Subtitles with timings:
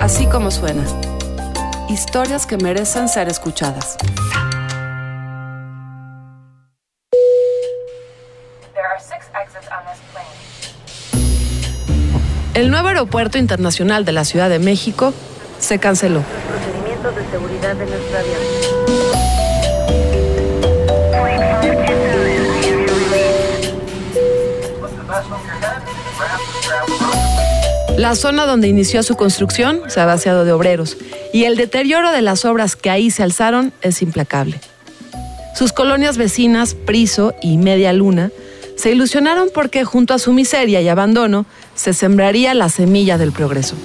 [0.00, 0.82] Así como suena.
[1.88, 3.96] Historias que merecen ser escuchadas.
[12.54, 15.14] El nuevo aeropuerto internacional de la Ciudad de México
[15.58, 16.22] se canceló.
[16.48, 18.61] Procedimientos de seguridad de nuestro avión.
[28.02, 30.96] La zona donde inició su construcción se ha vaciado de obreros
[31.32, 34.58] y el deterioro de las obras que ahí se alzaron es implacable.
[35.54, 38.32] Sus colonias vecinas, Priso y Media Luna,
[38.76, 43.76] se ilusionaron porque junto a su miseria y abandono se sembraría la semilla del progreso.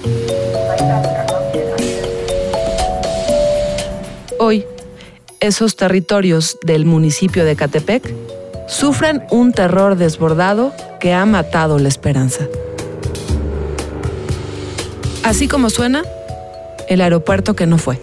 [4.40, 4.64] Hoy,
[5.38, 8.12] esos territorios del municipio de Catepec
[8.66, 12.48] sufren un terror desbordado que ha matado la esperanza.
[15.28, 16.04] Así como suena,
[16.88, 18.00] el aeropuerto que no fue.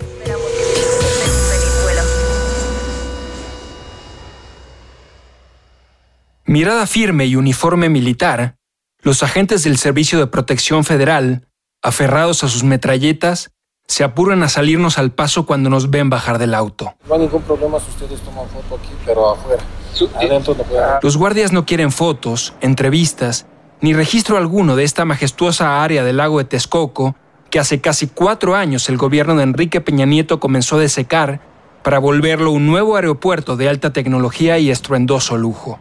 [6.46, 8.58] Mirada firme y uniforme militar,
[9.02, 11.48] los agentes del Servicio de Protección Federal,
[11.82, 13.50] aferrados a sus metralletas,
[13.88, 16.94] se apuran a salirnos al paso cuando nos ven bajar del auto.
[17.08, 19.64] No hay ningún problema si ustedes toman foto aquí, pero afuera.
[20.18, 20.86] Adentro no pueden.
[21.02, 23.48] Los guardias no quieren fotos, entrevistas,
[23.82, 27.16] ni registro alguno de esta majestuosa área del lago de Texcoco
[27.56, 31.40] que hace casi cuatro años el gobierno de Enrique Peña Nieto comenzó a desecar
[31.84, 35.80] para volverlo un nuevo aeropuerto de alta tecnología y estruendoso lujo.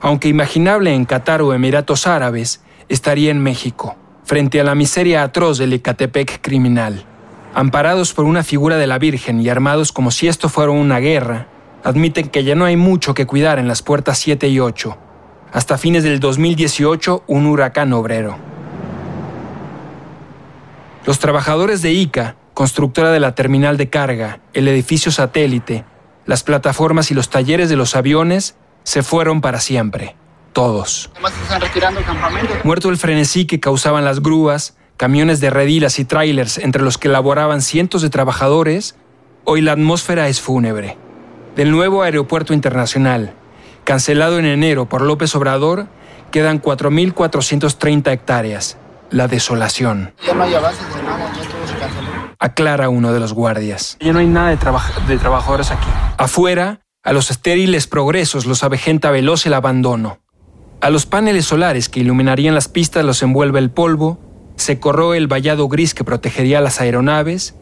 [0.00, 5.58] Aunque imaginable en Qatar o Emiratos Árabes, estaría en México, frente a la miseria atroz
[5.58, 7.04] del Ecatepec criminal.
[7.52, 11.48] Amparados por una figura de la Virgen y armados como si esto fuera una guerra,
[11.82, 14.96] admiten que ya no hay mucho que cuidar en las puertas 7 y 8.
[15.52, 18.57] Hasta fines del 2018, un huracán obrero.
[21.06, 25.84] Los trabajadores de ICA, constructora de la terminal de carga, el edificio satélite,
[26.26, 30.16] las plataformas y los talleres de los aviones, se fueron para siempre.
[30.52, 31.10] Todos.
[31.14, 32.54] Además se están retirando el campamento.
[32.64, 37.08] Muerto el frenesí que causaban las grúas, camiones de redilas y trailers entre los que
[37.08, 38.96] laboraban cientos de trabajadores,
[39.44, 40.98] hoy la atmósfera es fúnebre.
[41.54, 43.34] Del nuevo aeropuerto internacional,
[43.84, 45.86] cancelado en enero por López Obrador,
[46.30, 48.76] quedan 4.430 hectáreas.
[49.10, 52.34] La desolación, Ya no hay avances de nada, ya todo se canceló.
[52.38, 53.96] aclara uno de los guardias.
[54.00, 54.56] Ya no hay nada de,
[55.08, 55.86] de trabajadores aquí.
[56.18, 60.18] Afuera, a los estériles progresos los avejenta veloz el abandono.
[60.80, 64.18] A los paneles solares que iluminarían las pistas los envuelve el polvo,
[64.56, 67.54] se corroe el vallado gris que protegería las aeronaves,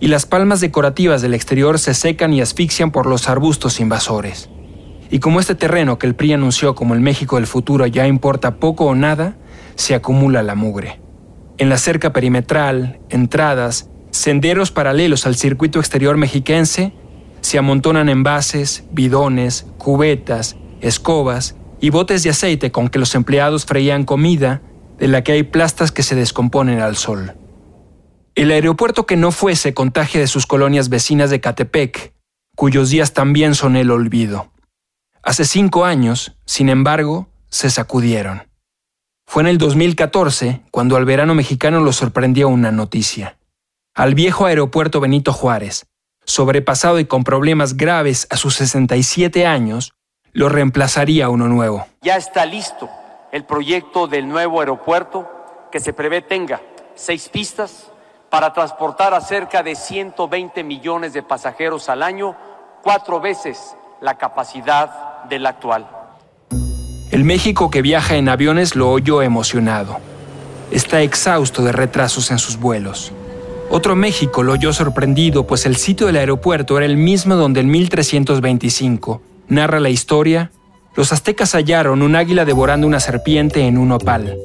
[0.00, 4.48] y las palmas decorativas del exterior se secan y asfixian por los arbustos invasores.
[5.10, 8.56] Y como este terreno que el PRI anunció como el México del futuro ya importa
[8.56, 9.36] poco o nada,
[9.78, 11.00] se acumula la mugre.
[11.56, 16.92] En la cerca perimetral, entradas, senderos paralelos al circuito exterior mexiquense,
[17.40, 24.04] se amontonan envases, bidones, cubetas, escobas y botes de aceite con que los empleados freían
[24.04, 24.62] comida,
[24.98, 27.36] de la que hay plastas que se descomponen al sol.
[28.34, 32.14] El aeropuerto que no fuese contagia de sus colonias vecinas de Catepec,
[32.56, 34.50] cuyos días también son el olvido.
[35.22, 38.47] Hace cinco años, sin embargo, se sacudieron.
[39.30, 43.36] Fue en el 2014 cuando al verano mexicano lo sorprendió una noticia.
[43.94, 45.84] Al viejo aeropuerto Benito Juárez,
[46.24, 49.92] sobrepasado y con problemas graves a sus 67 años,
[50.32, 51.86] lo reemplazaría uno nuevo.
[52.00, 52.88] Ya está listo
[53.30, 55.28] el proyecto del nuevo aeropuerto
[55.70, 56.62] que se prevé tenga
[56.94, 57.92] seis pistas
[58.30, 62.34] para transportar a cerca de 120 millones de pasajeros al año,
[62.82, 65.97] cuatro veces la capacidad del actual.
[67.18, 69.98] El México que viaja en aviones lo oyó emocionado.
[70.70, 73.10] Está exhausto de retrasos en sus vuelos.
[73.70, 77.70] Otro México lo oyó sorprendido, pues el sitio del aeropuerto era el mismo donde en
[77.72, 80.52] 1325, narra la historia,
[80.94, 84.38] los aztecas hallaron un águila devorando una serpiente en un opal,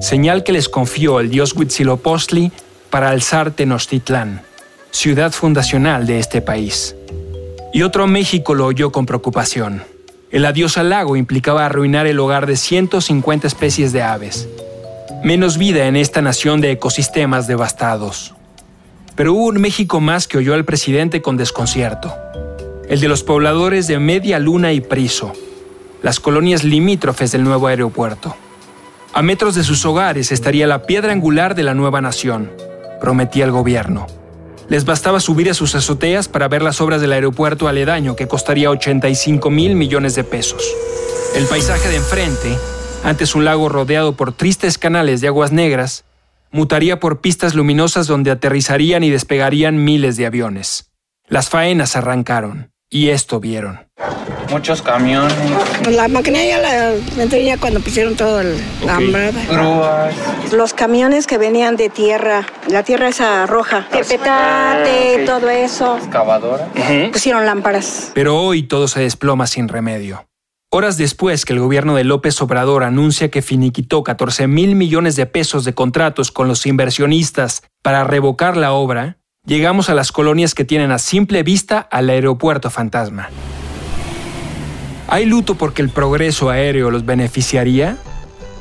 [0.00, 2.50] señal que les confió el dios Huitzilopochtli
[2.90, 4.42] para alzar Tenochtitlán,
[4.90, 6.96] ciudad fundacional de este país.
[7.72, 9.84] Y otro México lo oyó con preocupación.
[10.36, 14.46] El adiós al lago implicaba arruinar el hogar de 150 especies de aves.
[15.24, 18.34] Menos vida en esta nación de ecosistemas devastados.
[19.14, 22.14] Pero hubo un México más que oyó al presidente con desconcierto.
[22.86, 25.32] El de los pobladores de Media Luna y Priso,
[26.02, 28.36] las colonias limítrofes del nuevo aeropuerto.
[29.14, 32.52] A metros de sus hogares estaría la piedra angular de la nueva nación,
[33.00, 34.06] prometía el gobierno.
[34.68, 38.70] Les bastaba subir a sus azoteas para ver las obras del aeropuerto aledaño que costaría
[38.70, 40.62] 85 mil millones de pesos.
[41.36, 42.58] El paisaje de enfrente,
[43.04, 46.04] antes un lago rodeado por tristes canales de aguas negras,
[46.50, 50.90] mutaría por pistas luminosas donde aterrizarían y despegarían miles de aviones.
[51.28, 53.80] Las faenas arrancaron, y esto vieron.
[54.50, 55.34] Muchos camiones,
[55.90, 59.32] La maquinaria la vendría cuando pusieron todo el, la hambrada.
[59.50, 60.14] grúas.
[60.52, 65.26] Los camiones que venían de tierra, la tierra esa roja, de petate, ok.
[65.26, 66.68] todo eso, excavadora.
[67.12, 68.12] pusieron lámparas.
[68.14, 70.26] Pero hoy todo se desploma sin remedio.
[70.70, 75.26] Horas después que el gobierno de López Obrador anuncia que finiquitó 14 mil millones de
[75.26, 80.64] pesos de contratos con los inversionistas para revocar la obra, llegamos a las colonias que
[80.64, 83.30] tienen a simple vista al aeropuerto fantasma.
[85.08, 87.96] ¿Hay luto porque el progreso aéreo los beneficiaría?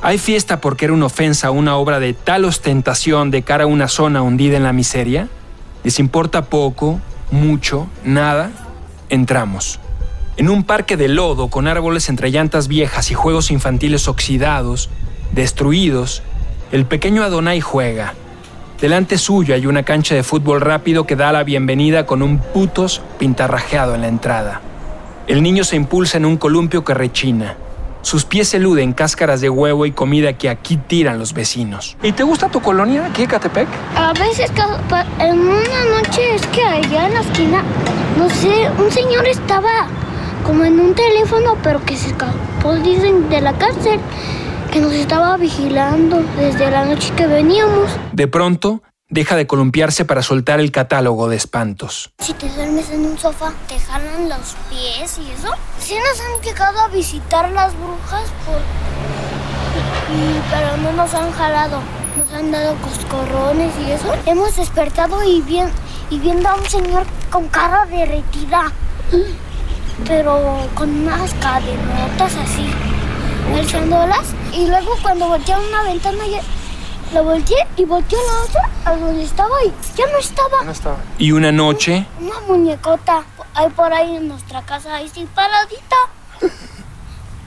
[0.02, 3.88] ¿Hay fiesta porque era una ofensa una obra de tal ostentación de cara a una
[3.88, 5.28] zona hundida en la miseria?
[5.84, 8.52] ¿Les importa poco, mucho, nada?
[9.10, 9.80] Entramos.
[10.38, 14.90] En un parque de lodo con árboles entre llantas viejas y juegos infantiles oxidados,
[15.32, 16.22] destruidos,
[16.72, 18.14] el pequeño Adonai juega.
[18.80, 23.02] Delante suyo hay una cancha de fútbol rápido que da la bienvenida con un putos
[23.18, 24.60] pintarrajeado en la entrada.
[25.28, 27.56] El niño se impulsa en un columpio que rechina.
[28.02, 31.96] Sus pies eluden cáscaras de huevo y comida que aquí tiran los vecinos.
[32.04, 33.68] ¿Y te gusta tu colonia aquí, Catepec?
[33.96, 34.52] A veces
[35.20, 37.64] en una noche es que allá en la esquina,
[38.18, 39.88] no sé, un señor estaba
[40.46, 44.00] como en un teléfono, pero que se escapó, dicen, de la cárcel,
[44.76, 47.90] que nos estaba vigilando desde la noche que veníamos.
[48.12, 52.12] De pronto, deja de columpiarse para soltar el catálogo de espantos.
[52.20, 55.54] Si te duermes en un sofá, te jalan los pies y eso.
[55.80, 58.58] Sí nos han llegado a visitar las brujas, por...
[60.14, 61.80] y- pero no nos han jalado.
[62.18, 64.14] Nos han dado coscorrones y eso.
[64.26, 65.70] Hemos despertado y, bien,
[66.10, 68.74] y viendo a un señor con cara derretida,
[70.06, 72.68] pero con unas cadenotas así,
[73.54, 74.34] alzándolas.
[74.54, 76.42] Y luego cuando volteé a una ventana, ya,
[77.14, 80.96] la volteé y volteé a la otra, a donde estaba y ya no estaba.
[81.18, 85.96] Y una noche, Una muñecota hay por ahí en nuestra casa, ahí sí paradita.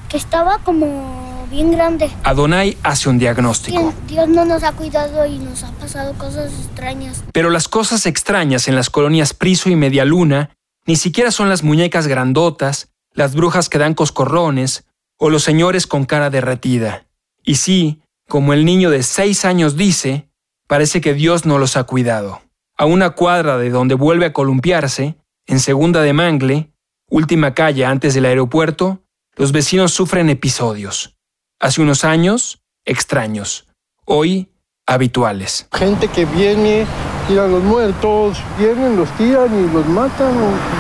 [0.09, 2.11] Que estaba como bien grande.
[2.25, 3.79] Adonai hace un diagnóstico.
[3.79, 7.23] Dios, Dios no nos ha cuidado y nos ha pasado cosas extrañas.
[7.33, 10.51] Pero las cosas extrañas en las colonias Priso y Medialuna
[10.87, 14.85] ni siquiera son las muñecas grandotas, las brujas que dan coscorrones
[15.19, 17.07] o los señores con cara derretida.
[17.45, 20.29] Y sí, como el niño de seis años dice,
[20.67, 22.43] parece que Dios no los ha cuidado.
[22.77, 25.17] A una cuadra de donde vuelve a columpiarse,
[25.47, 26.73] en Segunda de Mangle,
[27.11, 29.03] última calle antes del aeropuerto,
[29.35, 31.17] los vecinos sufren episodios.
[31.59, 33.67] Hace unos años, extraños.
[34.05, 34.49] Hoy,
[34.87, 35.69] habituales.
[35.73, 36.87] Gente que viene,
[37.27, 40.35] tiran los muertos, vienen, los tiran y los matan,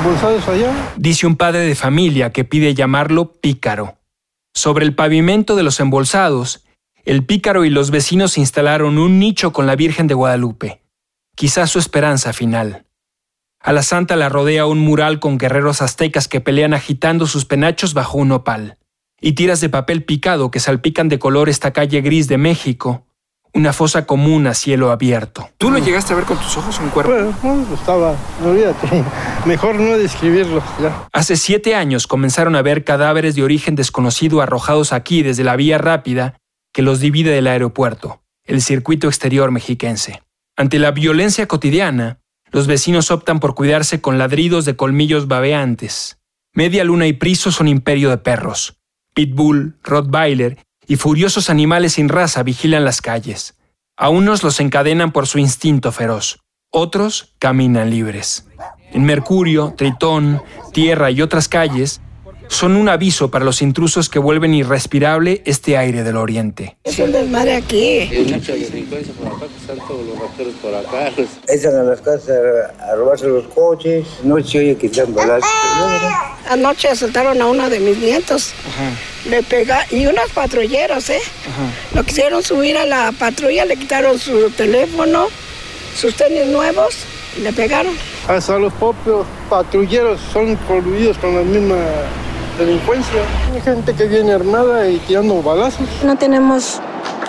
[0.05, 0.73] bolsados allá.
[0.97, 3.98] dice un padre de familia que pide llamarlo pícaro.
[4.59, 6.65] Sobre el pavimento de los embolsados,
[7.05, 10.83] el pícaro y los vecinos instalaron un nicho con la Virgen de Guadalupe,
[11.37, 12.85] quizás su esperanza final.
[13.61, 17.95] A la santa la rodea un mural con guerreros aztecas que pelean agitando sus penachos
[17.95, 18.79] bajo un nopal,
[19.21, 23.07] y tiras de papel picado que salpican de color esta calle gris de México,
[23.55, 25.49] una fosa común a cielo abierto.
[25.59, 27.13] ¿Tú lo llegaste a ver con tus ojos un cuerpo?
[27.13, 28.15] Bueno, bueno, estaba,
[28.45, 29.05] olvídate,
[29.47, 31.09] mejor no describirlo ya.
[31.13, 35.79] Hace siete años comenzaron a ver cadáveres de origen desconocido arrojados aquí desde la vía
[35.79, 36.39] rápida
[36.73, 40.23] que los divide del aeropuerto, el circuito exterior mexiquense.
[40.57, 46.19] Ante la violencia cotidiana, los vecinos optan por cuidarse con ladridos de colmillos babeantes.
[46.55, 48.79] Media luna y priso son imperio de perros.
[49.15, 53.55] Pitbull, Rottweiler y furiosos animales sin raza vigilan las calles.
[53.97, 56.41] A unos los encadenan por su instinto feroz,
[56.71, 58.49] otros caminan libres.
[58.91, 60.43] En Mercurio, Tritón,
[60.73, 62.01] Tierra y otras calles,
[62.49, 66.77] son un aviso para los intrusos que vuelven irrespirable este aire del oriente.
[66.85, 68.11] Es un desmadre aquí.
[68.33, 71.13] mucha delincuencia por acá, que están todos los rateros por acá.
[71.47, 72.31] Entran a las casas
[72.81, 75.49] a, robarse los coches, no se oye que están balazos.
[76.49, 78.55] Anoche asaltaron a uno de mis nietos.
[79.29, 81.21] Le pega y unos patrulleros, ¿eh?
[81.95, 85.29] Lo quisieron subir a la patrulla, le quitaron su teléfono,
[85.95, 86.95] sus tenis nuevos
[87.37, 87.95] y le pegaron.
[88.27, 91.77] Hasta los propios patrulleros son coludidos con la misma
[92.59, 93.21] delincuencia.
[93.55, 95.87] Hay gente que viene armada y tirando balazos.
[96.05, 96.81] No tenemos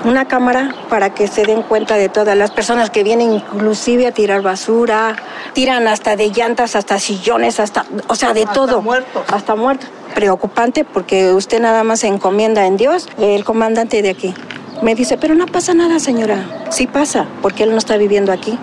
[0.05, 4.11] una cámara para que se den cuenta de todas las personas que vienen inclusive a
[4.11, 5.15] tirar basura,
[5.53, 8.81] tiran hasta de llantas, hasta sillones, hasta, o sea, de todo.
[8.81, 9.23] muertos.
[9.31, 9.89] Hasta muertos.
[10.15, 14.33] Preocupante porque usted nada más se encomienda en Dios, el comandante de aquí.
[14.81, 16.65] Me dice, pero no pasa nada, señora.
[16.69, 18.57] Sí pasa, porque él no está viviendo aquí.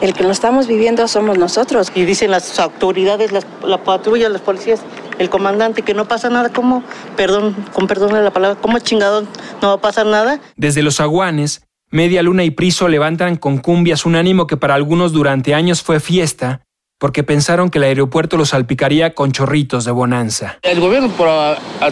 [0.00, 1.92] El que lo estamos viviendo somos nosotros.
[1.94, 4.80] Y dicen las autoridades, las- la patrulla, los policías,
[5.18, 6.82] el comandante, que no pasa nada, ¿cómo?
[7.16, 9.22] Perdón, con perdón de la palabra, ¿cómo chingado
[9.60, 10.40] no va a pasar nada?
[10.56, 15.12] Desde los aguanes, Media Luna y Priso levantan con cumbias un ánimo que para algunos
[15.12, 16.62] durante años fue fiesta,
[16.98, 20.58] porque pensaron que el aeropuerto los salpicaría con chorritos de bonanza.
[20.62, 21.28] El gobierno, por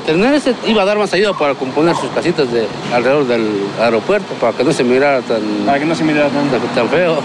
[0.06, 3.44] tener ese, iba a dar más ayuda para componer sus casitas de alrededor del
[3.80, 5.42] aeropuerto, para que no se mirara tan...
[5.66, 6.48] Para que no se mirara tan...
[6.48, 7.20] Tan feo,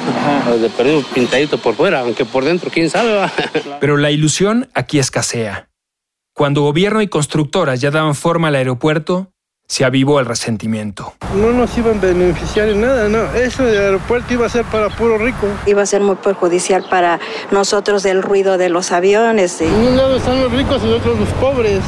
[0.60, 3.30] de perdido pintadito por fuera, aunque por dentro, quién sabe.
[3.80, 5.70] Pero la ilusión aquí escasea.
[6.38, 9.32] Cuando gobierno y constructoras ya daban forma al aeropuerto,
[9.70, 11.14] se avivó el resentimiento.
[11.34, 13.34] No nos iban a beneficiar en nada, no.
[13.36, 15.48] Eso del aeropuerto iba a ser para puro rico.
[15.66, 19.62] Iba a ser muy perjudicial para nosotros del ruido de los aviones.
[19.62, 21.80] En un lado están los ricos y en otro los pobres.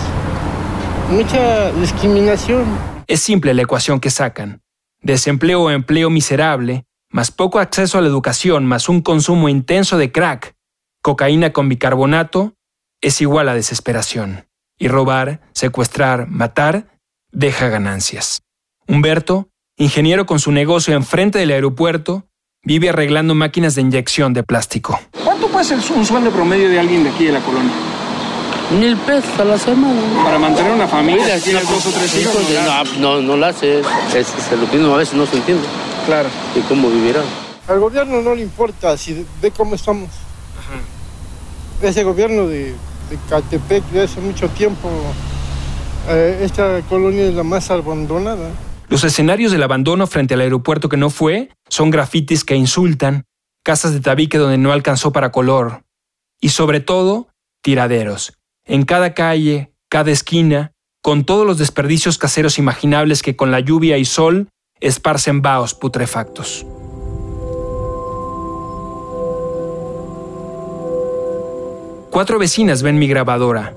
[1.10, 2.64] Mucha discriminación.
[3.06, 4.62] Es simple la ecuación que sacan.
[5.02, 10.14] Desempleo o empleo miserable, más poco acceso a la educación, más un consumo intenso de
[10.14, 10.56] crack,
[11.02, 12.54] cocaína con bicarbonato,
[13.02, 14.48] es igual a desesperación.
[14.80, 17.00] Y robar, secuestrar, matar
[17.32, 18.42] deja ganancias.
[18.88, 22.26] Humberto, ingeniero con su negocio enfrente del aeropuerto,
[22.64, 25.00] vive arreglando máquinas de inyección de plástico.
[25.24, 27.74] ¿Cuánto puede ser un sueldo promedio de alguien de aquí de la colonia?
[28.80, 30.02] Mil pesos a la semana.
[30.24, 32.36] Para mantener una familia, tiene dos o tres hijos.
[33.00, 33.80] No, no, lo hace.
[34.14, 35.66] Es, lo que a veces no se entiende.
[36.06, 36.28] Claro.
[36.54, 37.22] ¿Y cómo vivirá?
[37.68, 40.10] Al gobierno no le importa si ve cómo estamos.
[41.82, 42.76] Ese gobierno de,
[43.10, 44.90] de Catepec de hace mucho tiempo
[46.10, 48.50] eh, esta colonia es la más abandonada.
[48.90, 53.26] Los escenarios del abandono frente al aeropuerto que no fue son grafitis que insultan,
[53.64, 55.84] casas de tabique donde no alcanzó para color
[56.40, 57.28] y sobre todo
[57.62, 58.38] tiraderos.
[58.66, 60.72] En cada calle, cada esquina,
[61.02, 64.50] con todos los desperdicios caseros imaginables que con la lluvia y sol
[64.80, 66.66] esparcen vaos putrefactos.
[72.18, 73.76] Cuatro vecinas ven mi grabadora,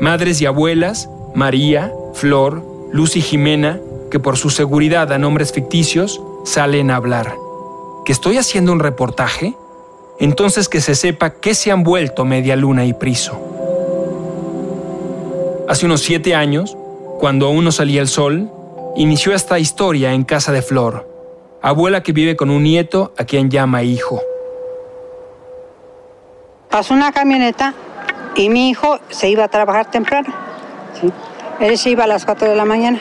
[0.00, 6.20] madres y abuelas María, Flor, Luz y Jimena, que por su seguridad a nombres ficticios
[6.44, 7.34] salen a hablar.
[8.04, 9.54] ¿Que estoy haciendo un reportaje?
[10.18, 13.40] Entonces que se sepa qué se han vuelto Media Luna y Priso.
[15.66, 16.76] Hace unos siete años,
[17.18, 18.50] cuando aún no salía el sol,
[18.94, 21.08] inició esta historia en casa de Flor,
[21.62, 24.20] abuela que vive con un nieto a quien llama hijo.
[26.70, 27.74] Pasó una camioneta
[28.36, 30.32] y mi hijo se iba a trabajar temprano.
[31.58, 33.00] Él se iba a las 4 de la mañana.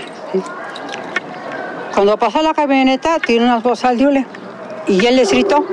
[1.94, 4.26] Cuando pasó la camioneta, tiene unas voces al diule.
[4.88, 5.66] Y él les gritó,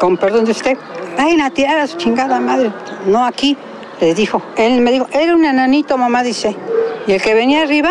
[0.00, 0.76] con perdón de usted,
[1.18, 2.72] ay, a tirar a su chingada madre.
[3.06, 3.56] No aquí,
[4.00, 4.42] les dijo.
[4.56, 6.56] Él me dijo, era un enanito, mamá, dice.
[7.06, 7.90] Y el que venía arriba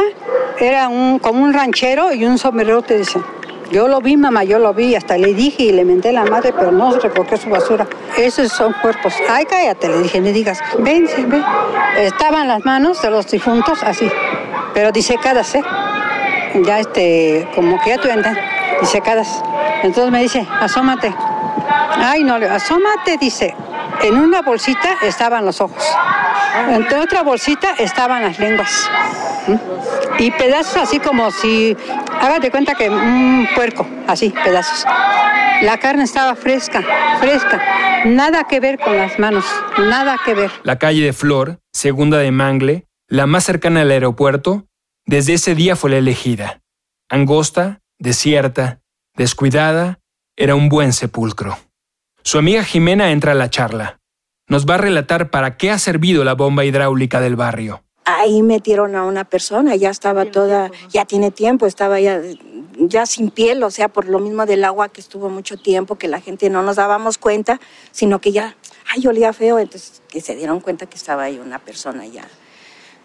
[0.59, 3.21] era un, como un ranchero y un sombrerote, dice.
[3.71, 6.51] Yo lo vi, mamá, yo lo vi, hasta le dije y le menté la madre,
[6.51, 7.87] pero no recogió su basura.
[8.17, 9.13] Esos son cuerpos.
[9.29, 11.43] Ay, cállate, le dije, le digas, ven, ven.
[11.97, 14.11] Estaban las manos de los difuntos así,
[14.73, 15.63] pero disecadas, ¿eh?
[16.65, 18.37] Ya este, como que ya tú entras,
[18.81, 19.41] disecadas.
[19.83, 21.13] Entonces me dice, asómate.
[21.95, 23.55] Ay, no, asómate, dice.
[24.03, 25.83] En una bolsita estaban los ojos.
[26.69, 28.89] En otra bolsita estaban las lenguas.
[30.19, 31.75] Y pedazos así como si,
[32.21, 34.85] hágate cuenta que un puerco, así, pedazos.
[35.63, 36.83] La carne estaba fresca,
[37.19, 37.61] fresca.
[38.05, 39.45] Nada que ver con las manos,
[39.77, 40.51] nada que ver.
[40.63, 44.67] La calle de Flor, segunda de Mangle, la más cercana al aeropuerto,
[45.05, 46.61] desde ese día fue la elegida.
[47.09, 48.79] Angosta, desierta,
[49.15, 49.99] descuidada,
[50.37, 51.57] era un buen sepulcro.
[52.23, 53.99] Su amiga Jimena entra a la charla.
[54.47, 58.95] Nos va a relatar para qué ha servido la bomba hidráulica del barrio ahí metieron
[58.95, 62.21] a una persona, ya estaba toda, ya tiene tiempo, estaba ya,
[62.77, 66.07] ya sin piel, o sea, por lo mismo del agua que estuvo mucho tiempo, que
[66.07, 67.59] la gente no nos dábamos cuenta,
[67.91, 68.55] sino que ya,
[68.93, 72.27] ay, olía feo, entonces que se dieron cuenta que estaba ahí una persona ya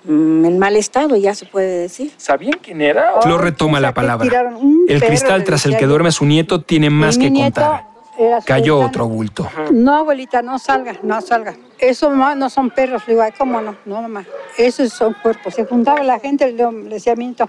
[0.04, 2.12] mm, en mal estado, ya se puede decir.
[2.16, 3.20] ¿Sabían quién era?
[3.20, 4.56] Flor retoma la palabra.
[4.88, 7.95] El cristal tras el que duerme su nieto tiene más que contar.
[8.44, 9.48] Cayó otro bulto.
[9.72, 11.54] No, abuelita, no salga, no salga.
[11.78, 13.76] Eso no son perros, le digo, ¿cómo no?
[13.84, 14.24] No, mamá.
[14.56, 15.54] Esos son cuerpos.
[15.54, 17.48] Se juntaba la gente, le decía a mi nieto,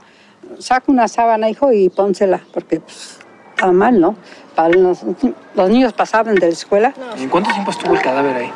[0.59, 3.19] saca una sábana, hijo, y pónsela, porque pues,
[3.51, 4.15] está mal, ¿no?
[4.55, 5.03] Para los,
[5.55, 6.93] niños pasaban de la escuela.
[7.17, 8.51] ¿En cuánto tiempo estuvo el cadáver ahí?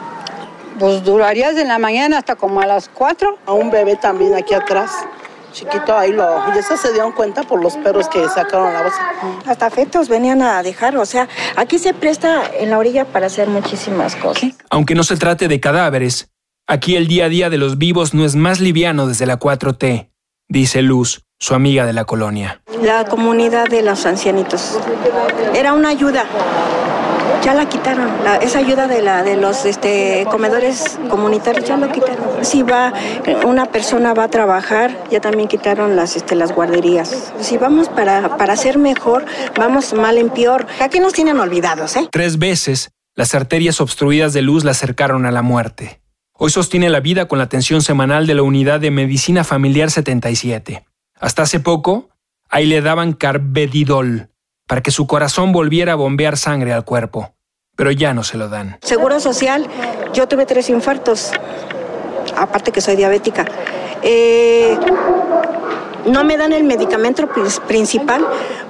[0.79, 3.37] Pues duraría desde la mañana hasta como a las 4.
[3.45, 5.05] A un bebé también aquí atrás
[5.51, 9.11] chiquito ahí lo y eso se dieron cuenta por los perros que sacaron la bolsa.
[9.45, 13.47] Hasta fetos venían a dejar, o sea, aquí se presta en la orilla para hacer
[13.47, 14.53] muchísimas cosas.
[14.69, 16.29] Aunque no se trate de cadáveres,
[16.67, 20.09] aquí el día a día de los vivos no es más liviano desde la 4T,
[20.47, 22.61] dice Luz, su amiga de la colonia.
[22.83, 24.77] La comunidad de los ancianitos
[25.55, 26.23] era una ayuda
[27.43, 31.91] Ya la quitaron, la- esa ayuda de, la, de los este, comedores comunitarios ya lo
[31.91, 32.45] quitaron.
[32.45, 32.93] Si va,
[33.47, 37.33] una persona va a trabajar, ya también quitaron las, este, las guarderías.
[37.41, 39.25] Si vamos para, para ser mejor,
[39.57, 40.67] vamos mal en peor.
[40.79, 42.07] Aquí nos tienen olvidados, ¿eh?
[42.11, 45.99] Tres veces, las arterias obstruidas de luz la acercaron a la muerte.
[46.37, 50.85] Hoy sostiene la vida con la atención semanal de la Unidad de Medicina Familiar 77.
[51.21, 52.09] Hasta hace poco,
[52.49, 54.27] ahí le daban carbedidol
[54.67, 57.33] para que su corazón volviera a bombear sangre al cuerpo.
[57.77, 58.77] Pero ya no se lo dan.
[58.81, 59.67] Seguro social,
[60.13, 61.31] yo tuve tres infartos,
[62.35, 63.45] aparte que soy diabética.
[64.03, 64.77] Eh,
[66.07, 68.25] no me dan el medicamento prin- principal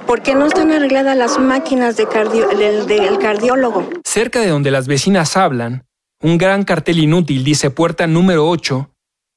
[0.06, 3.88] porque no están arregladas las máquinas de cardio- del, del cardiólogo.
[4.04, 5.84] Cerca de donde las vecinas hablan,
[6.20, 8.90] un gran cartel inútil dice puerta número 8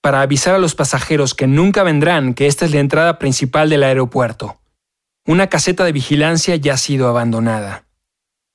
[0.06, 3.82] para avisar a los pasajeros que nunca vendrán que esta es la entrada principal del
[3.82, 4.62] aeropuerto.
[5.26, 7.88] Una caseta de vigilancia ya ha sido abandonada.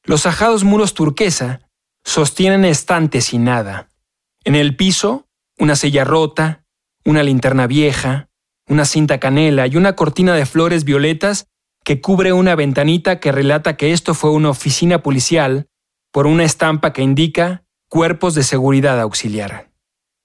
[0.04, 1.68] Los ajados muros turquesa
[2.04, 3.88] sostienen estantes sin nada.
[4.44, 5.26] En el piso,
[5.58, 6.62] una silla rota,
[7.04, 8.28] una linterna vieja,
[8.68, 11.48] una cinta canela y una cortina de flores violetas
[11.82, 15.66] que cubre una ventanita que relata que esto fue una oficina policial
[16.12, 19.69] por una estampa que indica Cuerpos de Seguridad Auxiliar.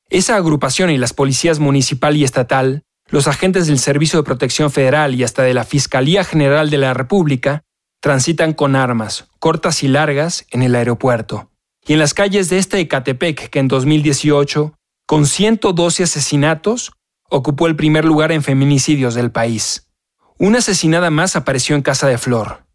[0.10, 5.16] Esa agrupación y las policías municipal y estatal, los agentes del Servicio de Protección Federal
[5.16, 7.64] y hasta de la Fiscalía General de la República,
[8.02, 11.50] transitan con armas, cortas y largas, en el aeropuerto.
[11.88, 14.76] Y en las calles de este Ecatepec, que en 2018,
[15.08, 16.92] con 112 asesinatos,
[17.30, 19.90] ocupó el primer lugar en feminicidios del país.
[20.38, 22.66] Una asesinada más apareció en Casa de Flor.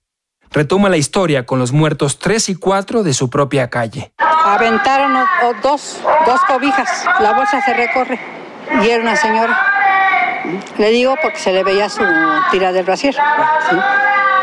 [0.50, 4.12] Retoma la historia con los muertos 3 y 4 de su propia calle.
[4.44, 7.06] Aventaron o- o dos, dos cobijas.
[7.20, 8.18] La bolsa se recorre.
[8.82, 9.58] Y era una señora.
[10.78, 12.02] Le digo porque se le veía su
[12.50, 13.14] tira del brasier.
[13.14, 13.76] ¿sí?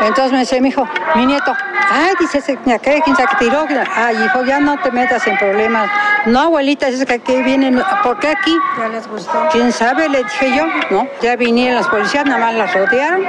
[0.00, 1.52] Entonces me dice mi hijo, mi nieto,
[1.90, 3.00] ay, dice, ese, ¿qué?
[3.04, 3.66] ¿quién sabe que tiró?
[3.96, 5.90] Ay, hijo, ya no te metas en problemas.
[6.26, 8.56] No, abuelita, es que aquí vienen, ¿por qué aquí?
[8.78, 9.48] Ya les gustó.
[9.50, 10.08] ¿Quién sabe?
[10.08, 11.08] Le dije yo, ¿no?
[11.20, 13.22] Ya vinieron las policías, nada más las rodearon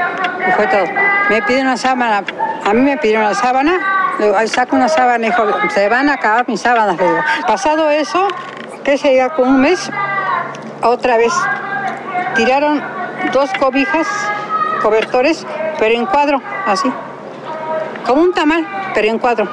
[0.47, 0.85] y fue todo.
[1.29, 2.23] Me piden una sábana,
[2.63, 3.73] a mí me pidieron una sábana,
[4.19, 7.19] le digo, "Ay, saca una sábana, hijo, se van a acabar mis sábanas, le digo.
[7.47, 8.27] Pasado eso,
[8.83, 9.89] que se iba con un mes,
[10.83, 11.33] otra vez
[12.35, 12.81] tiraron
[13.33, 14.07] dos cobijas,
[14.81, 15.45] cobertores,
[15.77, 16.91] pero en cuadro, así.
[18.05, 19.47] Como un tamal, pero en cuadro.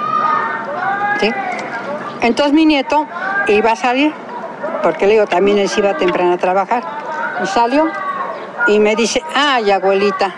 [1.21, 1.33] ¿Sí?
[2.23, 3.07] Entonces mi nieto
[3.49, 4.13] iba a salir,
[4.83, 6.83] porque le digo, también él se iba temprano a trabajar.
[7.43, 7.87] Y salió
[8.67, 10.35] y me dice, ay, abuelita.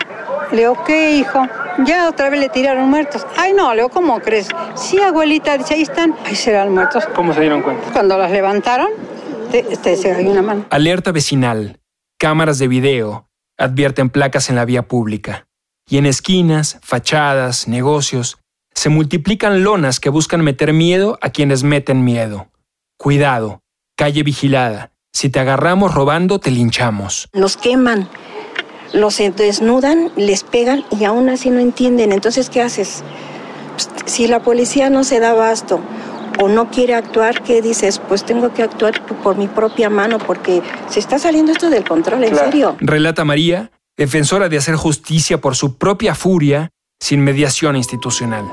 [0.51, 1.47] Le digo, ¿qué, hijo?
[1.85, 3.25] Ya otra vez le tiraron muertos.
[3.37, 4.47] Ay, no, le digo, ¿cómo crees?
[4.75, 6.15] Sí, abuelita, dice, ahí están.
[6.25, 7.05] Ahí serán muertos.
[7.15, 7.91] ¿Cómo se dieron cuenta?
[7.91, 8.89] Cuando las levantaron,
[9.51, 10.65] te, te- se cayó una mano.
[10.69, 11.79] Alerta vecinal,
[12.17, 15.47] cámaras de video, advierten placas en la vía pública.
[15.89, 18.37] Y en esquinas, fachadas, negocios,
[18.73, 22.47] se multiplican lonas que buscan meter miedo a quienes meten miedo.
[22.97, 23.61] Cuidado,
[23.95, 24.91] calle vigilada.
[25.11, 27.29] Si te agarramos robando, te linchamos.
[27.33, 28.07] Los queman,
[28.93, 32.11] los desnudan, les pegan y aún así no entienden.
[32.11, 33.03] Entonces, ¿qué haces?
[33.73, 35.79] Pues, si la policía no se da abasto
[36.41, 37.99] o no quiere actuar, ¿qué dices?
[37.99, 42.23] Pues tengo que actuar por mi propia mano porque se está saliendo esto del control,
[42.23, 42.77] en serio.
[42.79, 48.45] Relata María, defensora de hacer justicia por su propia furia sin mediación institucional.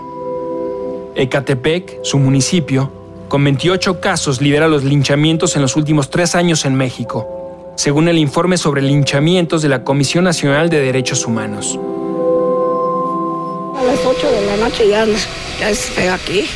[1.14, 2.92] Ecatepec, su municipio,
[3.28, 7.35] con 28 casos lidera los linchamientos en los últimos tres años en México,
[7.76, 11.78] según el informe sobre linchamientos de la Comisión Nacional de Derechos Humanos.
[13.78, 15.06] A las 8 de la noche ya,
[15.60, 16.46] ya es feo aquí.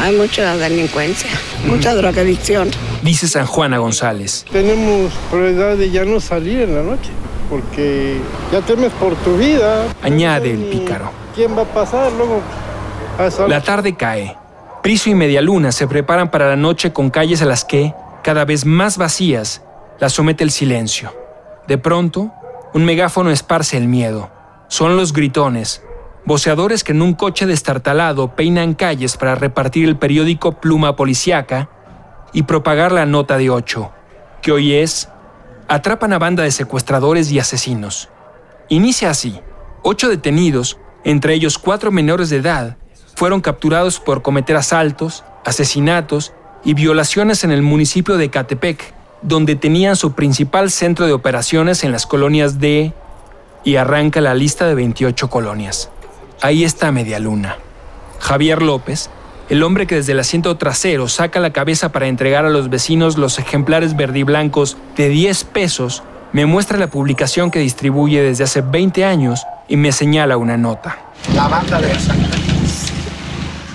[0.00, 1.30] Hay mucha delincuencia,
[1.66, 2.70] mucha drogadicción.
[3.02, 4.44] Dice San Juana González.
[4.52, 7.10] Tenemos prioridad de ya no salir en la noche,
[7.50, 8.18] porque
[8.52, 9.86] ya temes por tu vida.
[10.02, 11.10] Añade el pícaro.
[11.34, 12.40] ¿Quién va a pasar luego?
[13.18, 14.36] a La tarde cae.
[14.82, 18.64] Priso y Medialuna se preparan para la noche con calles a las que, cada vez
[18.66, 19.62] más vacías,
[20.02, 21.14] las somete el silencio.
[21.68, 22.32] De pronto,
[22.74, 24.32] un megáfono esparce el miedo.
[24.66, 25.80] Son los gritones,
[26.24, 31.70] voceadores que en un coche destartalado peinan calles para repartir el periódico Pluma Policiaca
[32.32, 33.92] y propagar la nota de ocho,
[34.42, 35.08] que hoy es
[35.68, 38.08] Atrapan a banda de secuestradores y asesinos.
[38.68, 39.38] Inicia así.
[39.82, 42.76] Ocho detenidos, entre ellos cuatro menores de edad,
[43.14, 46.32] fueron capturados por cometer asaltos, asesinatos
[46.64, 51.92] y violaciones en el municipio de Catepec, donde tenían su principal centro de operaciones en
[51.92, 52.92] las colonias de...
[53.64, 55.90] y arranca la lista de 28 colonias.
[56.40, 57.56] Ahí está Media Luna.
[58.18, 59.10] Javier López,
[59.48, 63.18] el hombre que desde el asiento trasero saca la cabeza para entregar a los vecinos
[63.18, 69.04] los ejemplares verdiblancos de 10 pesos, me muestra la publicación que distribuye desde hace 20
[69.04, 70.98] años y me señala una nota.
[71.34, 71.92] La banda de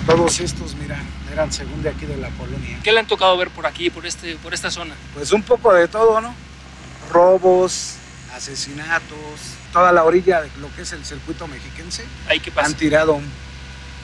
[0.08, 0.98] Todos estos, mira,
[1.30, 2.80] eran según de aquí de la colonia.
[2.82, 4.94] ¿Qué le han tocado ver por aquí, por, este, por esta zona?
[5.12, 6.34] Pues un poco de todo, ¿no?
[7.12, 7.96] Robos,
[8.34, 9.12] asesinatos,
[9.70, 12.04] toda la orilla de lo que es el circuito mexiquense.
[12.26, 12.68] Ahí qué pasa.
[12.68, 13.20] Han tirado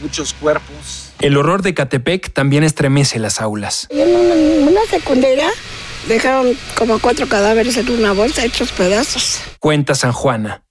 [0.03, 1.15] muchos cuerpos.
[1.21, 3.87] El horror de Catepec también estremece las aulas.
[3.89, 5.49] En una secundaria
[6.07, 9.41] dejaron como cuatro cadáveres en una bolsa hechos pedazos.
[9.59, 10.65] Cuenta San Juana.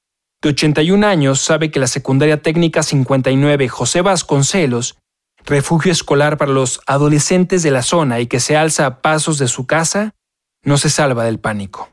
[0.44, 4.98] De 81 años sabe que la secundaria técnica 59 José Vasconcelos,
[5.46, 9.48] refugio escolar para los adolescentes de la zona y que se alza a pasos de
[9.48, 10.14] su casa,
[10.64, 11.90] no se salva del pánico.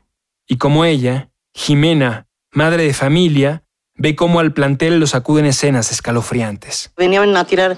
[0.47, 3.63] Y como ella, Jimena, madre de familia,
[3.95, 6.91] ve cómo al plantel los acuden escenas escalofriantes.
[6.97, 7.77] Venían a tirar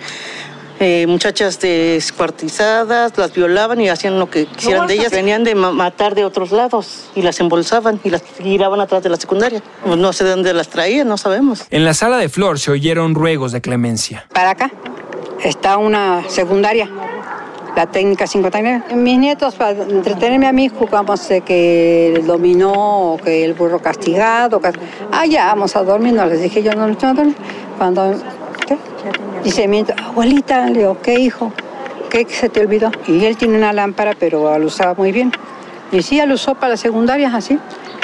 [0.80, 5.12] eh, muchachas descuartizadas, las violaban y hacían lo que quisieran de ellas.
[5.12, 9.10] Venían de ma- matar de otros lados y las embolsaban y las giraban atrás de
[9.10, 9.62] la secundaria.
[9.84, 11.66] Pues no sé de dónde las traían, no sabemos.
[11.70, 14.26] En la sala de Flor se oyeron ruegos de clemencia.
[14.34, 14.72] Para acá
[15.44, 16.90] está una secundaria,
[17.76, 18.96] la técnica 59.
[18.96, 24.62] Mis nietos, para entretenerme a mí, jugamos de que el dominó que el burro castigado.
[25.12, 26.14] Ah, ya, vamos a dormir.
[26.14, 27.36] No les dije yo, no, no, dormir.
[27.78, 28.16] Cuando,
[28.68, 28.78] ¿qué?
[29.44, 29.68] Dice
[30.04, 31.52] abuelita, le digo, ¿qué hijo?
[32.10, 32.92] ¿Qué se te olvidó?
[33.08, 35.32] Y él tiene una lámpara, pero lo usaba muy bien.
[35.94, 37.60] Y sí, él usó para la secundaria, así.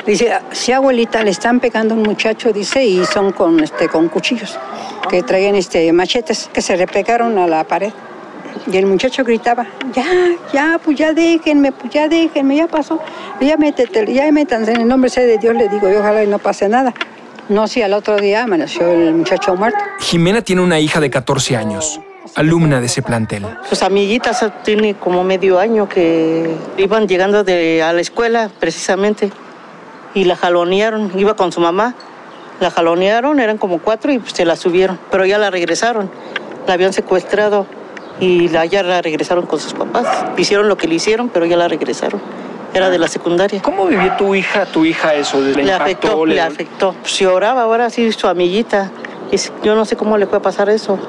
[0.05, 4.09] Dice, sí, abuelita, le están pegando a un muchacho, dice, y son con, este, con
[4.09, 4.57] cuchillos,
[5.09, 7.91] que traían este, machetes, que se le pegaron a la pared.
[8.71, 10.05] Y el muchacho gritaba, ya,
[10.53, 12.99] ya, pues ya déjenme, pues ya déjenme, ya pasó.
[13.41, 16.27] Ya métete, ya métanse en el nombre sea de Dios, le digo, y ojalá y
[16.27, 16.93] no pase nada.
[17.47, 19.79] No, si al otro día amaneció el muchacho muerto.
[19.99, 21.99] Jimena tiene una hija de 14 años,
[22.35, 23.45] alumna de ese plantel.
[23.69, 29.31] Sus amiguitas tiene como medio año que iban llegando de, a la escuela precisamente
[30.13, 31.95] y la jalonearon, iba con su mamá,
[32.59, 36.09] la jalonearon, eran como cuatro y pues, se la subieron, pero ya la regresaron,
[36.67, 37.65] la habían secuestrado
[38.19, 40.07] y la, ya la regresaron con sus papás.
[40.37, 42.21] Hicieron lo que le hicieron, pero ya la regresaron.
[42.73, 43.61] Era de la secundaria.
[43.63, 45.41] ¿Cómo vivió tu hija, tu hija eso?
[45.41, 45.83] ¿Le, Le impactó?
[45.83, 46.95] afectó, ¿Le- le afectó.
[47.03, 48.91] Si oraba ahora sí su amiguita.
[49.31, 50.99] Y yo no sé cómo le puede pasar eso.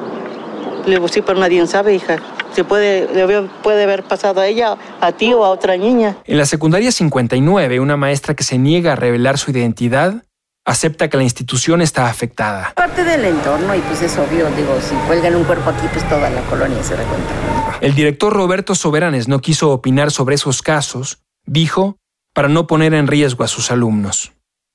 [0.86, 2.18] Le digo, sí, pero nadie sabe, hija.
[2.54, 6.16] Se puede, le puede haber pasado a ella, a ti o a otra niña.
[6.24, 10.24] En la secundaria 59, una maestra que se niega a revelar su identidad
[10.64, 12.72] acepta que la institución está afectada.
[12.76, 16.30] Parte del entorno y pues es obvio, digo, si cuelgan un cuerpo aquí, pues toda
[16.30, 17.78] la colonia se da cuenta.
[17.80, 21.96] El director Roberto Soberanes no quiso opinar sobre esos casos, dijo,
[22.34, 24.32] para no poner en riesgo a sus alumnos.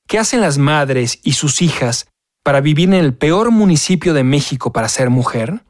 [0.08, 2.08] ¿Qué hacen las madres y sus hijas
[2.44, 5.64] para vivir en el peor municipio de México para ser mujer?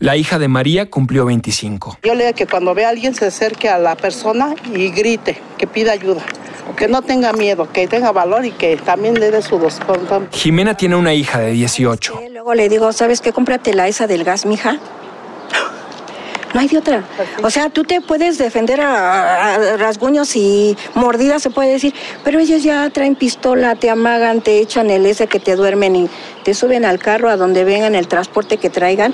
[0.00, 1.98] La hija de María cumplió 25.
[2.04, 5.40] Yo le digo que cuando ve a alguien se acerque a la persona y grite,
[5.56, 6.22] que pida ayuda.
[6.76, 9.80] Que no tenga miedo, que tenga valor y que también le dé su dos.
[10.30, 12.20] Jimena tiene una hija de 18.
[12.30, 13.32] Luego le digo, ¿sabes qué?
[13.32, 14.78] Cómprate la esa del gas, mija.
[16.54, 17.04] No hay de otra.
[17.42, 21.92] O sea, tú te puedes defender a, a rasguños y mordidas, se puede decir,
[22.24, 26.10] pero ellos ya traen pistola, te amagan, te echan el ese que te duermen y
[26.44, 29.12] te suben al carro a donde vengan el transporte que traigan.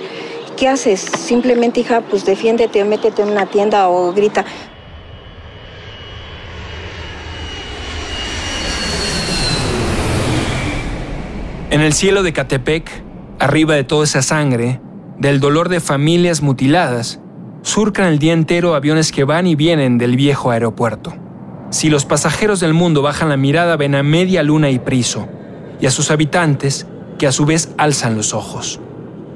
[0.56, 1.00] ¿Qué haces?
[1.00, 4.44] Simplemente, hija, pues defiéndete, métete en una tienda o grita.
[11.70, 12.88] En el cielo de Catepec,
[13.40, 14.80] arriba de toda esa sangre,
[15.18, 17.18] del dolor de familias mutiladas,
[17.62, 21.14] surcan el día entero aviones que van y vienen del viejo aeropuerto.
[21.70, 25.26] Si los pasajeros del mundo bajan la mirada, ven a media luna y priso,
[25.80, 26.86] y a sus habitantes,
[27.18, 28.80] que a su vez alzan los ojos.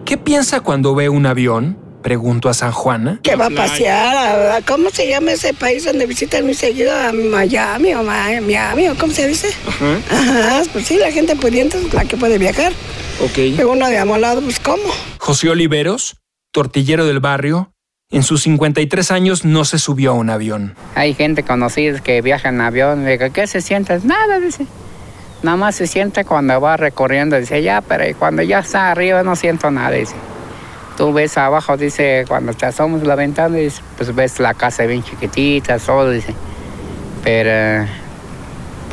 [0.09, 1.77] ¿Qué piensa cuando ve un avión?
[2.03, 3.21] Pregunto a San Juana.
[3.23, 6.91] Que va a pasear a, ¿cómo se llama ese país donde visitan muy seguido?
[6.97, 9.49] A Miami o Miami o cómo se dice.
[10.11, 12.73] Ajá, pues sí, la gente pudiente es la que puede viajar.
[13.23, 13.35] Ok.
[13.55, 14.83] Pero uno de amolado, pues ¿cómo?
[15.19, 16.17] José Oliveros,
[16.53, 17.75] tortillero del barrio,
[18.11, 20.75] en sus 53 años no se subió a un avión.
[20.95, 23.05] Hay gente conocida que viaja en avión.
[23.05, 24.01] Le digo, ¿qué se siente?
[24.05, 24.67] Nada, dice.
[25.43, 27.39] Nada más se siente cuando va recorriendo.
[27.39, 30.17] Dice, ya, pero cuando ya está arriba no siento nada, dice.
[30.97, 35.05] Tú ves abajo, dice, cuando te asomas la ventana, dice, pues ves la casa bien
[35.05, 36.35] chiquitita, todo, dice.
[37.23, 37.87] Pero,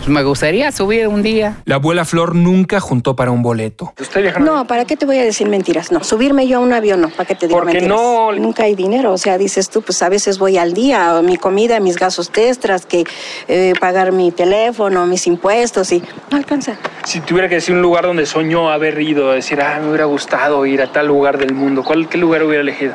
[0.07, 1.57] me gustaría subir un día.
[1.65, 3.93] La abuela Flor nunca juntó para un boleto.
[4.39, 5.91] No, ¿para qué te voy a decir mentiras?
[5.91, 7.97] No, subirme yo a un avión, no, ¿para qué te digo Porque mentiras?
[7.97, 11.23] no- Nunca hay dinero, o sea, dices tú, pues a veces voy al día, o
[11.23, 13.03] mi comida, mis gastos extras, que
[13.47, 16.75] eh, pagar mi teléfono, mis impuestos y no alcanza.
[17.05, 20.65] Si tuviera que decir un lugar donde soñó haber ido, decir, ah, me hubiera gustado
[20.65, 22.93] ir a tal lugar del mundo, ¿cuál, ¿qué lugar hubiera elegido?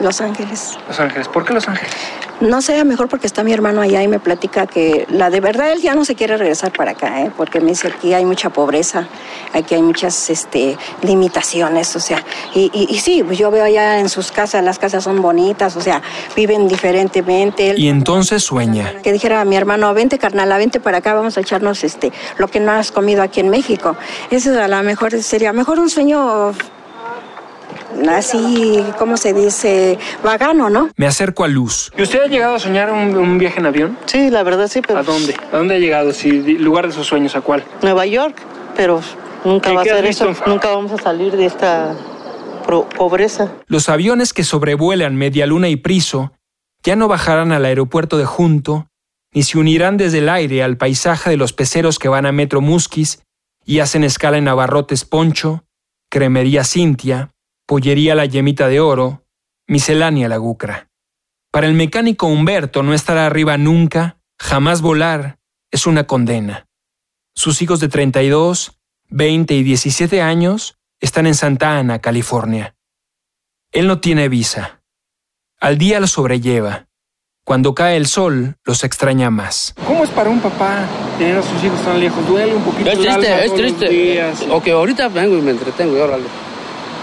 [0.00, 0.78] Los Ángeles.
[0.88, 1.28] Los Ángeles.
[1.28, 1.94] ¿Por qué Los Ángeles?
[2.40, 5.72] No sé, mejor porque está mi hermano allá y me platica que la de verdad
[5.72, 7.30] él ya no se quiere regresar para acá, ¿eh?
[7.36, 9.08] porque me dice aquí hay mucha pobreza,
[9.52, 13.98] aquí hay muchas este, limitaciones, o sea, y, y, y sí, pues yo veo allá
[13.98, 16.00] en sus casas, las casas son bonitas, o sea,
[16.34, 17.74] viven diferentemente.
[17.76, 18.94] Y entonces sueña.
[19.02, 22.48] Que dijera a mi hermano, vente carnal, vente para acá, vamos a echarnos este, lo
[22.48, 23.96] que no has comido aquí en México.
[24.30, 26.54] Eso a lo mejor sería mejor un sueño
[28.08, 29.98] así, ¿cómo se dice?
[30.22, 30.90] Vagano, ¿no?
[30.96, 31.90] Me acerco a Luz.
[31.96, 33.98] ¿Y usted ha llegado a soñar un, un viaje en avión?
[34.06, 35.00] Sí, la verdad sí, pero...
[35.00, 35.34] ¿A dónde?
[35.52, 36.12] ¿A dónde ha llegado?
[36.12, 37.64] Si lugar de sus sueños, ¿a cuál?
[37.82, 38.36] Nueva York,
[38.76, 39.00] pero
[39.44, 40.32] nunca ¿Qué- va a ser eso.
[40.46, 41.94] Nunca vamos a salir de esta
[42.96, 43.52] pobreza.
[43.66, 46.32] Los aviones que sobrevuelan Media Luna y Priso
[46.84, 48.86] ya no bajarán al aeropuerto de Junto,
[49.34, 52.60] ni se unirán desde el aire al paisaje de los peceros que van a Metro
[52.60, 53.22] Musquis
[53.66, 55.64] y hacen escala en Abarrotes Poncho,
[56.10, 57.30] Cremería Cintia,
[57.70, 59.22] Pollería La Yemita de Oro,
[59.68, 60.88] Miscelánea La Gucra.
[61.52, 65.38] Para el mecánico Humberto no estar arriba nunca, jamás volar,
[65.70, 66.66] es una condena.
[67.32, 68.76] Sus hijos de 32,
[69.10, 72.74] 20 y 17 años están en Santa Ana, California.
[73.70, 74.82] Él no tiene visa.
[75.60, 76.88] Al día lo sobrelleva.
[77.44, 79.76] Cuando cae el sol, los extraña más.
[79.86, 82.26] ¿Cómo es para un papá tener a sus hijos tan lejos?
[82.26, 83.94] ¿Duele un poquito Es el alma triste, es todos los triste.
[83.94, 84.46] días?
[84.50, 86.49] Ok, ahorita vengo y me entretengo y órale.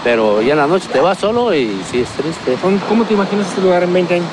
[0.04, 2.56] Pero ya en la noche te vas solo y sí es triste.
[2.88, 4.26] ¿Cómo te imaginas este lugar en 20 años?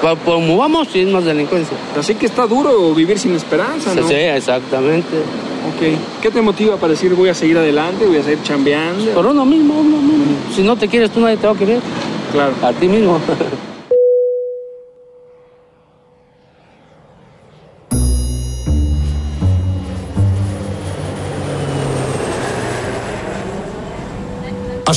[0.00, 1.76] Pues como vamos, sí es más delincuencia.
[1.96, 4.08] Así que está duro vivir sin esperanza, ¿no?
[4.08, 5.18] Sí, exactamente.
[5.68, 5.96] Ok.
[6.20, 9.12] ¿Qué te motiva para decir voy a seguir adelante, voy a seguir chambeando?
[9.12, 10.24] Por uno mismo, uno mismo.
[10.54, 11.80] Si no te quieres tú, nadie te va a querer.
[12.32, 12.52] Claro.
[12.62, 13.20] A ti mismo.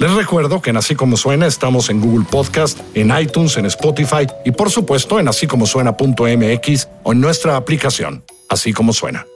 [0.00, 4.26] Les recuerdo que en Así Como Suena estamos en Google Podcast, en iTunes, en Spotify
[4.46, 9.26] y por supuesto en así como suena.mx o en nuestra aplicación, Así Como Suena.